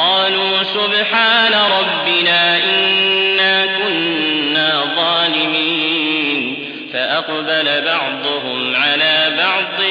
قالوا 0.00 0.62
سبحان 0.62 1.52
ربنا 1.52 2.64
إنا 2.64 3.66
كنا 3.66 4.84
ظالمين. 4.96 6.56
فأقبل 6.92 7.84
بعضهم 7.84 8.76
على 8.76 9.34
بعض 9.38 9.82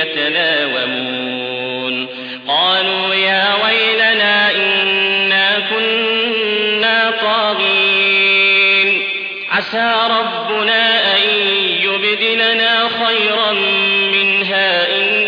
يتلاومون. 0.00 2.06
قالوا 2.48 3.14
يا 3.14 3.54
ويلنا 3.64 4.50
إنا 4.50 5.60
كنا 5.70 7.12
طاغين. 7.22 9.02
عسى 9.50 9.94
ربنا 10.10 11.16
أن 11.16 11.22
يبدلنا 11.82 12.88
خيرا 12.88 13.52
منها 14.12 14.96
إنا 14.96 15.27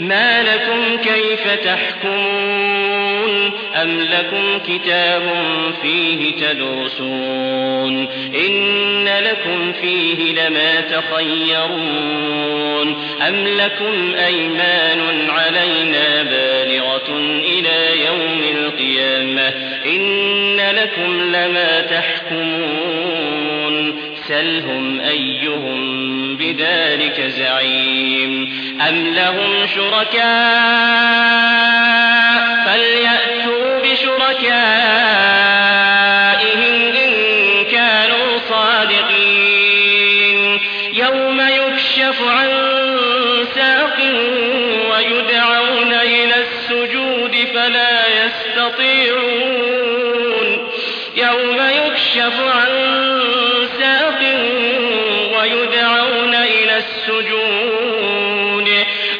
ما 0.00 0.42
لكم 0.42 0.96
كيف 0.96 1.64
تحكمون 1.64 3.50
أم 3.82 4.00
لكم 4.00 4.58
كتاب 4.58 5.22
فيه 5.82 6.32
تدرسون 6.32 8.08
إن 8.46 9.08
لكم 9.08 9.72
فيه 9.72 10.32
لما 10.32 10.80
تخيرون 10.80 12.14
أم 13.28 13.46
لكم 13.46 14.14
أيمان 14.14 15.30
علينا 15.30 16.22
بالغة 16.22 17.16
إلى 17.38 18.04
يوم 18.04 18.42
القيامة 18.56 19.48
إن 19.86 20.56
لكم 20.56 21.20
لما 21.22 21.80
تحكمون 21.80 23.03
سلهم 24.28 25.00
أيهم 25.00 26.36
بذلك 26.36 27.20
زعيم 27.20 28.52
أم 28.88 29.14
لهم 29.14 29.66
شركاء 29.66 30.24
فليأتوا 32.66 33.80
بشركائهم 33.82 34.54
إن 37.04 37.12
كانوا 37.72 38.38
صادقين 38.48 39.94
يوم 40.92 41.40
يكشف 41.40 42.22
عن 42.28 42.50
ساق 43.54 43.98
ويدعون 44.90 45.92
إلى 45.92 46.34
السجود 46.34 47.34
فلا 47.54 48.24
يستطيعون 48.24 49.64
يوم 51.16 51.58
يكشف 51.86 52.40
عن 52.40 53.13
السجود 56.84 58.68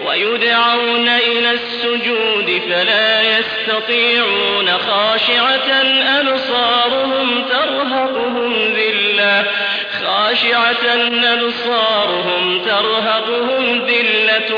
ويدعون 0.06 1.08
إلى 1.08 1.50
السجود 1.50 2.62
فلا 2.69 3.22
يستطيعون 3.22 4.69
خاشعة 4.78 5.72
أبصارهم 6.20 7.44
ترهقهم 7.44 8.75
ذلة 8.75 9.44
خاشعة 10.02 10.87
أبصارهم 11.25 12.62
ترهقهم 12.64 13.87
ذلة 13.87 14.55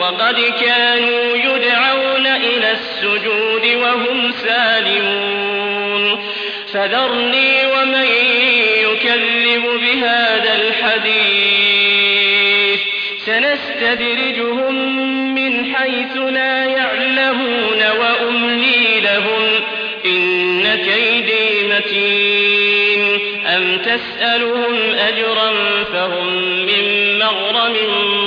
وقد 0.00 0.40
كانوا 0.60 1.36
يدعون 1.36 2.26
إلى 2.26 2.72
السجود 2.72 3.82
وهم 3.82 4.32
سالمون 4.32 6.18
فذرني 6.72 7.66
ومن 7.66 8.06
يكذب 8.82 9.62
بهذا 9.80 10.54
الحديث 10.54 11.65
سنستدرجهم 13.26 14.74
من 15.34 15.74
حيث 15.74 16.16
لا 16.16 16.64
يعلمون 16.64 17.82
وأملي 18.00 19.00
لهم 19.00 19.42
إن 20.04 20.74
كيدي 20.74 21.74
متين. 21.74 23.18
أم 23.46 23.78
تسألهم 23.78 24.74
أجرا 25.08 25.52
فهم 25.92 26.26
من 26.66 27.18
مغرم 27.18 27.74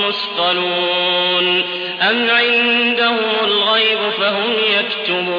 مثقلون. 0.07 1.63
أم 2.01 2.29
عندهم 2.29 3.35
الغيب 3.43 3.99
فهم 4.19 4.53
يكتبون. 4.79 5.38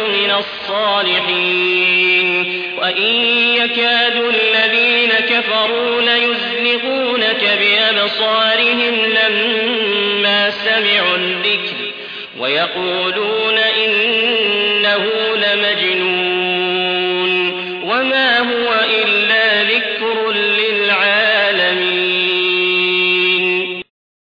الصالحين. 0.31 1.81
وإن 2.77 3.15
يكاد 3.55 4.15
الذين 4.15 5.09
كفروا 5.09 6.01
ليزلقونك 6.01 7.59
بأبصارهم 7.59 8.95
لما 9.05 10.49
سمعوا 10.49 11.15
الذكر 11.15 11.75
ويقولون 12.39 13.57
إنه 13.57 15.09
لمجنون. 15.35 16.20